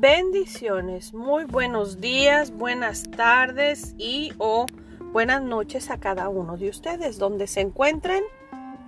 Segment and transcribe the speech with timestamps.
[0.00, 4.64] Bendiciones, muy buenos días, buenas tardes y o
[5.12, 8.24] buenas noches a cada uno de ustedes donde se encuentren.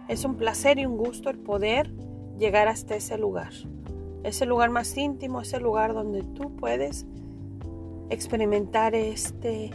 [0.08, 1.90] Es un placer y un gusto el poder
[2.38, 3.52] llegar hasta ese lugar.
[4.22, 7.04] Ese lugar más íntimo, ese lugar donde tú puedes
[8.08, 9.70] experimentar este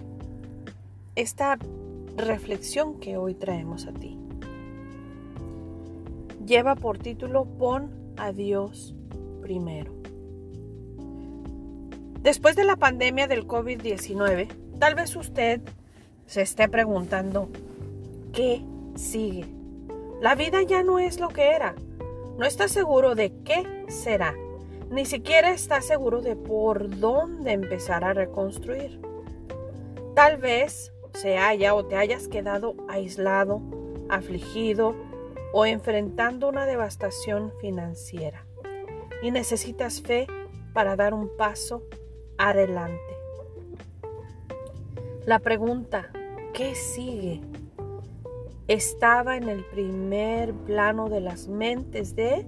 [1.13, 1.59] esta
[2.15, 4.17] reflexión que hoy traemos a ti.
[6.47, 8.96] Lleva por título Pon a Dios
[9.39, 9.96] primero.
[12.27, 14.49] Después de la pandemia del COVID-19,
[14.79, 15.61] tal vez usted
[16.25, 17.47] se esté preguntando,
[18.33, 19.45] ¿qué sigue?
[20.19, 21.73] La vida ya no es lo que era.
[22.37, 24.35] No está seguro de qué será.
[24.91, 28.99] Ni siquiera está seguro de por dónde empezar a reconstruir.
[30.13, 33.61] Tal vez se haya o te hayas quedado aislado,
[34.09, 34.95] afligido
[35.53, 38.45] o enfrentando una devastación financiera
[39.23, 40.27] y necesitas fe
[40.73, 41.83] para dar un paso
[42.38, 43.02] adelante.
[45.25, 46.09] La pregunta,
[46.53, 47.41] ¿qué sigue?
[48.67, 52.45] Estaba en el primer plano de las mentes de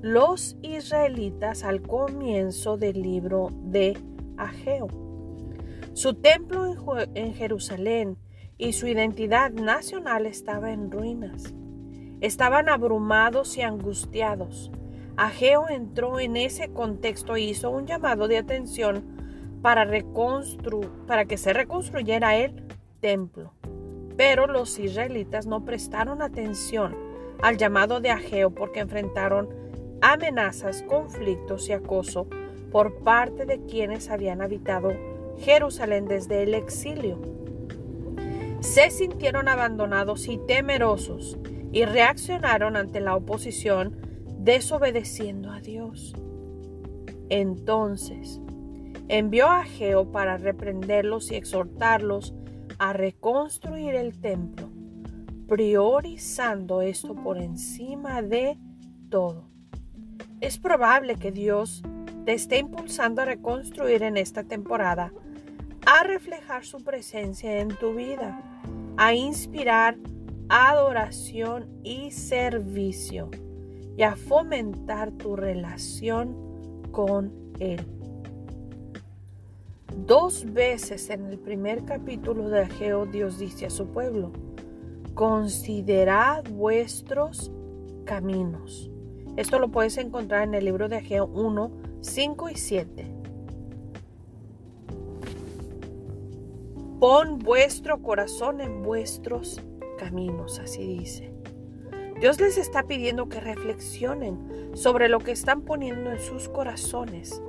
[0.00, 3.98] los israelitas al comienzo del libro de
[4.36, 4.88] Ageo.
[5.92, 6.74] Su templo
[7.14, 8.16] en Jerusalén
[8.56, 11.54] y su identidad nacional estaba en ruinas.
[12.20, 14.70] Estaban abrumados y angustiados.
[15.16, 19.04] Ageo entró en ese contexto e hizo un llamado de atención
[19.62, 19.88] para,
[21.06, 22.62] para que se reconstruyera el
[23.00, 23.52] templo.
[24.16, 26.96] Pero los israelitas no prestaron atención
[27.42, 29.48] al llamado de Ageo porque enfrentaron
[30.02, 32.26] amenazas, conflictos y acoso
[32.70, 34.92] por parte de quienes habían habitado
[35.38, 37.18] Jerusalén desde el exilio.
[38.60, 41.38] Se sintieron abandonados y temerosos
[41.72, 43.96] y reaccionaron ante la oposición
[44.38, 46.14] desobedeciendo a Dios.
[47.30, 48.40] Entonces
[49.10, 52.32] envió a Geo para reprenderlos y exhortarlos
[52.78, 54.70] a reconstruir el templo,
[55.48, 58.56] priorizando esto por encima de
[59.10, 59.50] todo.
[60.40, 61.82] Es probable que Dios
[62.24, 65.12] te esté impulsando a reconstruir en esta temporada,
[65.86, 68.62] a reflejar su presencia en tu vida,
[68.96, 69.96] a inspirar
[70.48, 73.28] adoración y servicio
[73.96, 76.36] y a fomentar tu relación
[76.92, 77.99] con Él.
[79.96, 84.32] Dos veces en el primer capítulo de Ageo Dios dice a su pueblo,
[85.14, 87.50] considerad vuestros
[88.04, 88.90] caminos.
[89.36, 91.70] Esto lo puedes encontrar en el libro de Ageo 1,
[92.00, 93.06] 5 y 7.
[97.00, 99.60] Pon vuestro corazón en vuestros
[99.98, 101.32] caminos, así dice.
[102.20, 107.40] Dios les está pidiendo que reflexionen sobre lo que están poniendo en sus corazones.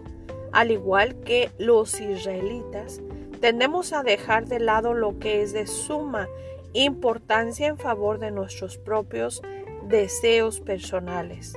[0.51, 3.01] Al igual que los israelitas,
[3.39, 6.27] tendemos a dejar de lado lo que es de suma
[6.73, 9.41] importancia en favor de nuestros propios
[9.87, 11.53] deseos personales.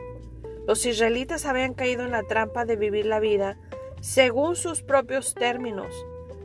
[0.67, 3.59] Los israelitas habían caído en la trampa de vivir la vida
[4.01, 5.95] según sus propios términos,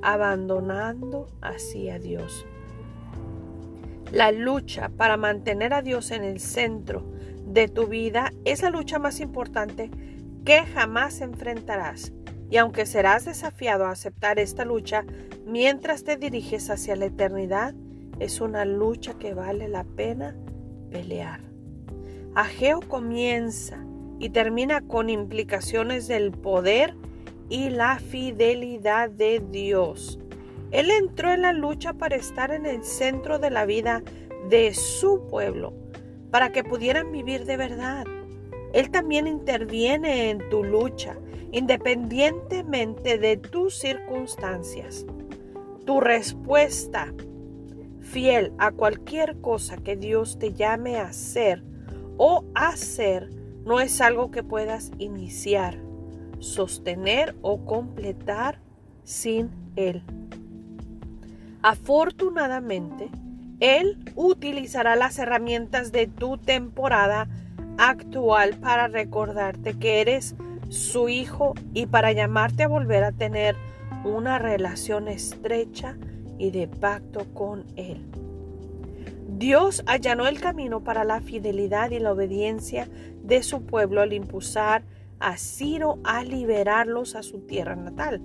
[0.02, 2.46] abandonando así a Dios.
[4.12, 7.04] La lucha para mantener a Dios en el centro
[7.46, 9.90] de tu vida es la lucha más importante
[10.46, 12.12] que jamás enfrentarás.
[12.50, 15.06] Y aunque serás desafiado a aceptar esta lucha
[15.46, 17.76] mientras te diriges hacia la eternidad,
[18.20, 20.36] es una lucha que vale la pena
[20.90, 21.42] pelear.
[22.36, 23.78] Ageo comienza
[24.20, 26.96] y termina con implicaciones del poder
[27.50, 30.20] y la fidelidad de Dios.
[30.72, 34.04] Él entró en la lucha para estar en el centro de la vida
[34.50, 35.74] de su pueblo,
[36.32, 38.06] para que pudieran vivir de verdad.
[38.74, 41.18] Él también interviene en tu lucha,
[41.52, 45.06] independientemente de tus circunstancias.
[45.86, 47.14] Tu respuesta
[48.02, 51.64] fiel a cualquier cosa que Dios te llame a hacer
[52.18, 53.30] o hacer
[53.66, 55.78] no es algo que puedas iniciar,
[56.40, 58.60] sostener o completar
[59.04, 60.04] sin Él.
[61.62, 63.10] Afortunadamente,
[63.60, 67.28] Él utilizará las herramientas de tu temporada
[67.80, 70.36] actual para recordarte que eres
[70.68, 73.56] su hijo y para llamarte a volver a tener
[74.04, 75.98] una relación estrecha
[76.38, 78.06] y de pacto con Él.
[79.28, 82.90] Dios allanó el camino para la fidelidad y la obediencia
[83.24, 84.84] de su pueblo al impulsar
[85.20, 88.22] a Ciro a liberarlos a su tierra natal.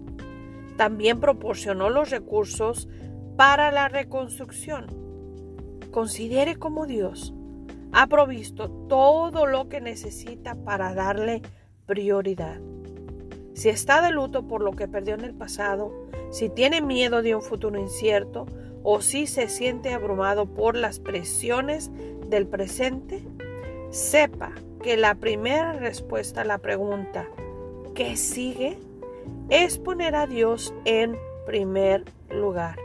[0.77, 2.89] También proporcionó los recursos
[3.37, 4.87] para la reconstrucción.
[5.93, 7.33] Considere cómo Dios
[7.95, 11.43] ha provisto todo lo que necesita para darle
[11.87, 12.61] prioridad.
[13.55, 15.93] si está de luto por lo que perdió en el pasado,
[16.31, 18.47] si tiene miedo de un futuro incierto
[18.83, 21.93] o si se siente abrumado por las presiones
[22.29, 23.23] del presente,
[23.91, 24.51] sepa
[24.83, 27.29] que la primera respuesta a la pregunta
[27.95, 28.77] ¿qué sigue?
[29.51, 31.17] es poner a Dios en
[31.47, 32.77] primer lugar.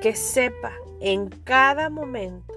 [0.00, 2.53] Que sepa en cada momento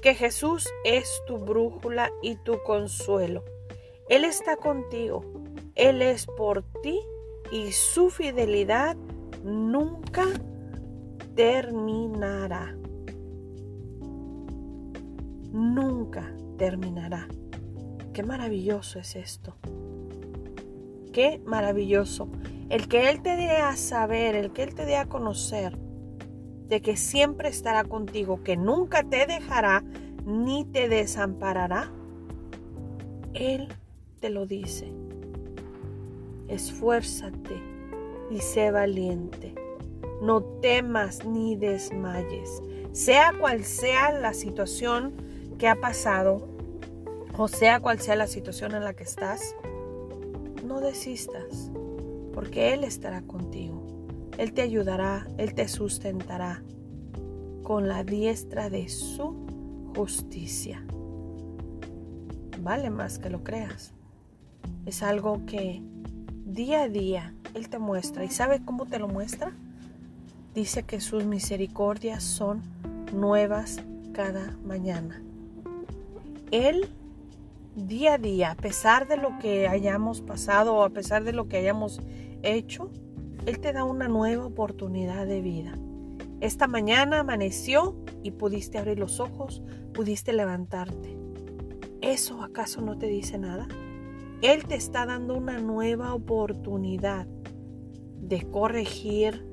[0.00, 3.44] que Jesús es tu brújula y tu consuelo.
[4.08, 5.22] Él está contigo,
[5.74, 7.00] Él es por ti
[7.52, 8.96] y su fidelidad
[9.44, 10.26] nunca
[11.34, 12.76] terminará.
[15.52, 17.28] Nunca terminará.
[18.12, 19.56] Qué maravilloso es esto.
[21.12, 22.28] Qué maravilloso.
[22.68, 25.76] El que Él te dé a saber, el que Él te dé a conocer
[26.70, 29.82] de que siempre estará contigo, que nunca te dejará
[30.24, 31.90] ni te desamparará.
[33.34, 33.68] Él
[34.20, 34.92] te lo dice.
[36.46, 37.60] Esfuérzate
[38.30, 39.52] y sé valiente.
[40.22, 42.62] No temas ni desmayes.
[42.92, 45.12] Sea cual sea la situación
[45.58, 46.48] que ha pasado,
[47.36, 49.56] o sea cual sea la situación en la que estás,
[50.64, 51.72] no desistas,
[52.32, 53.99] porque Él estará contigo.
[54.40, 56.62] Él te ayudará, Él te sustentará
[57.62, 59.36] con la diestra de su
[59.94, 60.82] justicia.
[62.62, 63.92] Vale más que lo creas.
[64.86, 65.82] Es algo que
[66.46, 68.24] día a día Él te muestra.
[68.24, 69.52] ¿Y sabe cómo te lo muestra?
[70.54, 72.62] Dice que sus misericordias son
[73.12, 73.82] nuevas
[74.14, 75.22] cada mañana.
[76.50, 76.88] Él
[77.76, 81.46] día a día, a pesar de lo que hayamos pasado o a pesar de lo
[81.46, 82.00] que hayamos
[82.42, 82.90] hecho,
[83.46, 85.72] Él te da una nueva oportunidad de vida.
[86.40, 91.16] Esta mañana amaneció y pudiste abrir los ojos, pudiste levantarte.
[92.00, 93.68] ¿Eso acaso no te dice nada?
[94.42, 97.26] Él te está dando una nueva oportunidad
[98.22, 99.44] de corregir,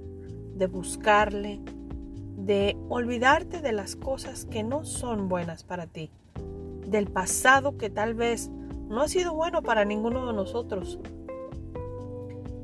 [0.56, 1.60] de buscarle,
[2.38, 6.12] de olvidarte de las cosas que no son buenas para ti
[6.88, 8.50] del pasado que tal vez
[8.90, 11.00] no ha sido bueno para ninguno de nosotros,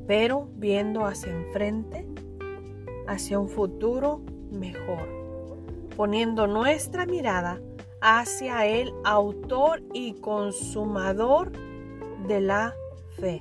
[0.06, 2.06] pero viendo hacia enfrente,
[3.06, 4.20] hacia un futuro
[4.50, 5.08] mejor,
[5.96, 7.60] poniendo nuestra mirada
[8.00, 11.52] hacia el autor y consumador
[12.26, 12.74] de la
[13.18, 13.40] fe,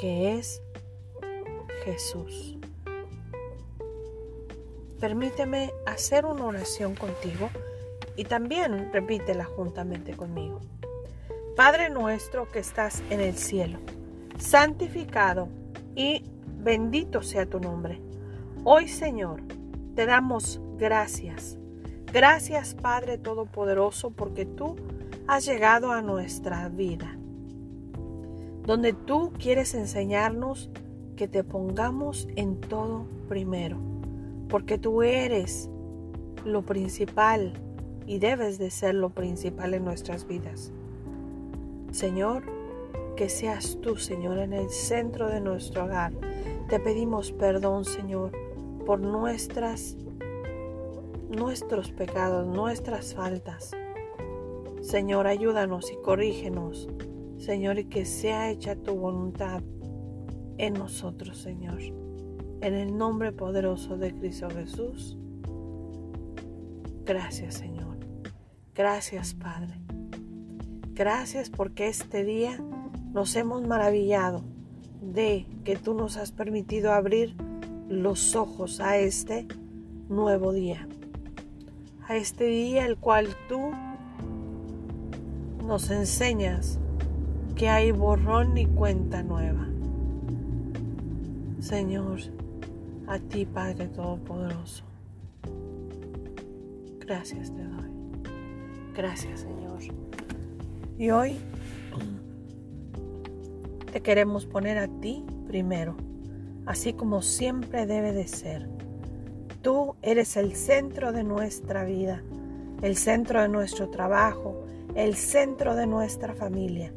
[0.00, 0.62] que es
[1.84, 2.56] Jesús.
[5.00, 7.48] Permíteme hacer una oración contigo
[8.16, 10.60] y también repítela juntamente conmigo.
[11.56, 13.78] Padre nuestro que estás en el cielo,
[14.40, 15.48] santificado
[15.94, 16.24] y
[16.62, 18.00] bendito sea tu nombre.
[18.64, 19.42] Hoy Señor,
[19.94, 21.58] te damos gracias.
[22.12, 24.76] Gracias Padre Todopoderoso porque tú
[25.28, 27.16] has llegado a nuestra vida,
[28.66, 30.70] donde tú quieres enseñarnos
[31.16, 33.78] que te pongamos en todo primero,
[34.48, 35.68] porque tú eres
[36.44, 37.52] lo principal
[38.06, 40.72] y debes de ser lo principal en nuestras vidas.
[41.92, 42.59] Señor,
[43.14, 46.12] que seas tú, Señor, en el centro de nuestro hogar.
[46.68, 48.32] Te pedimos perdón, Señor,
[48.86, 49.96] por nuestras
[51.30, 53.70] nuestros pecados, nuestras faltas.
[54.82, 56.88] Señor, ayúdanos y corrígenos.
[57.38, 59.62] Señor, y que sea hecha tu voluntad
[60.58, 61.80] en nosotros, Señor.
[62.60, 65.16] En el nombre poderoso de Cristo Jesús.
[67.04, 67.96] Gracias, Señor.
[68.74, 69.74] Gracias, Padre.
[70.92, 72.62] Gracias porque este día
[73.12, 74.42] nos hemos maravillado
[75.00, 77.34] de que tú nos has permitido abrir
[77.88, 79.46] los ojos a este
[80.08, 80.86] nuevo día.
[82.06, 83.70] A este día el cual tú
[85.66, 86.78] nos enseñas
[87.56, 89.68] que hay borrón y cuenta nueva.
[91.60, 92.20] Señor,
[93.06, 94.84] a ti Padre Todopoderoso.
[97.00, 97.90] Gracias te doy.
[98.94, 99.80] Gracias Señor.
[100.98, 101.38] Y hoy
[103.90, 105.96] te queremos poner a ti primero,
[106.66, 108.68] así como siempre debe de ser.
[109.62, 112.22] Tú eres el centro de nuestra vida,
[112.82, 116.92] el centro de nuestro trabajo, el centro de nuestra familia.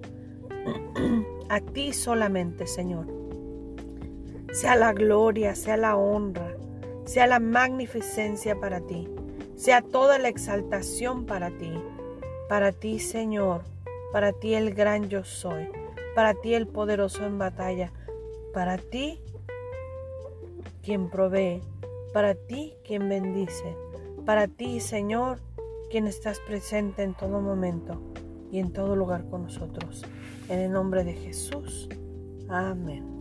[1.50, 3.08] A ti solamente, Señor.
[4.52, 6.56] Sea la gloria, sea la honra,
[7.06, 9.08] sea la magnificencia para ti
[9.64, 11.72] sea toda la exaltación para ti,
[12.50, 13.62] para ti Señor,
[14.12, 15.70] para ti el gran yo soy,
[16.16, 17.92] para ti el poderoso en batalla,
[18.54, 19.20] para ti
[20.82, 21.62] quien provee,
[22.14, 23.76] para ti quien bendice,
[24.26, 25.40] para ti Señor,
[25.90, 28.02] quien estás presente en todo momento
[28.52, 30.04] y en todo lugar con nosotros.
[30.50, 31.90] En el nombre de Jesús.
[32.50, 33.13] Amén.